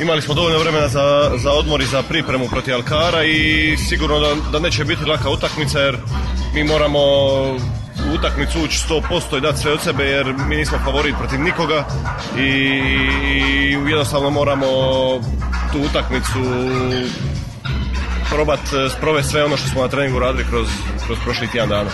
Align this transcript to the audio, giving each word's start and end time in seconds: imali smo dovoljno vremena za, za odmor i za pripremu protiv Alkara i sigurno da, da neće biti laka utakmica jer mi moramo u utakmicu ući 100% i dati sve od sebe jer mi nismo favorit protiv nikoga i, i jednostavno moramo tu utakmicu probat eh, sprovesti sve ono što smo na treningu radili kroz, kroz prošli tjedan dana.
imali 0.00 0.22
smo 0.22 0.34
dovoljno 0.34 0.58
vremena 0.58 0.88
za, 0.88 1.30
za 1.36 1.52
odmor 1.52 1.80
i 1.80 1.86
za 1.86 2.02
pripremu 2.02 2.48
protiv 2.48 2.74
Alkara 2.74 3.24
i 3.24 3.76
sigurno 3.76 4.18
da, 4.18 4.34
da 4.52 4.58
neće 4.58 4.84
biti 4.84 5.04
laka 5.04 5.30
utakmica 5.30 5.80
jer 5.80 5.96
mi 6.54 6.64
moramo 6.64 6.98
u 8.10 8.14
utakmicu 8.14 8.58
ući 8.64 8.78
100% 8.88 9.38
i 9.38 9.40
dati 9.40 9.58
sve 9.58 9.72
od 9.72 9.80
sebe 9.80 10.04
jer 10.04 10.34
mi 10.48 10.56
nismo 10.56 10.78
favorit 10.84 11.14
protiv 11.18 11.40
nikoga 11.40 11.84
i, 12.38 12.40
i 12.40 13.72
jednostavno 13.88 14.30
moramo 14.30 14.66
tu 15.72 15.78
utakmicu 15.90 16.38
probat 18.30 18.60
eh, 18.60 18.88
sprovesti 18.98 19.30
sve 19.30 19.44
ono 19.44 19.56
što 19.56 19.68
smo 19.68 19.82
na 19.82 19.88
treningu 19.88 20.18
radili 20.18 20.44
kroz, 20.50 20.68
kroz 21.06 21.18
prošli 21.24 21.50
tjedan 21.52 21.68
dana. 21.68 21.90